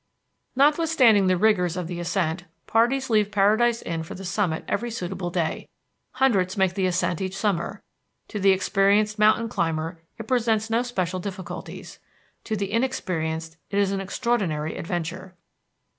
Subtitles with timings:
[0.55, 5.29] Notwithstanding the rigors of the ascent parties leave Paradise Inn for the summit every suitable
[5.29, 5.69] day.
[6.13, 7.83] Hundreds make the ascent each summer.
[8.29, 11.99] To the experienced mountain climber it presents no special difficulties.
[12.45, 15.35] To the inexperienced it is an extraordinary adventure.